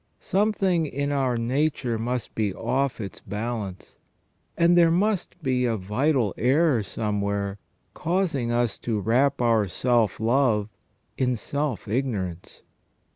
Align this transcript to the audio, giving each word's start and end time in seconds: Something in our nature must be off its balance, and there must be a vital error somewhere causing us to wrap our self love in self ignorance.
Something 0.19 0.87
in 0.87 1.11
our 1.11 1.37
nature 1.37 1.99
must 1.99 2.33
be 2.33 2.55
off 2.55 2.99
its 2.99 3.19
balance, 3.19 3.97
and 4.57 4.75
there 4.75 4.89
must 4.89 5.39
be 5.43 5.65
a 5.65 5.77
vital 5.77 6.33
error 6.39 6.81
somewhere 6.81 7.59
causing 7.93 8.51
us 8.51 8.79
to 8.79 8.99
wrap 8.99 9.41
our 9.43 9.67
self 9.67 10.19
love 10.19 10.69
in 11.19 11.35
self 11.35 11.87
ignorance. 11.87 12.63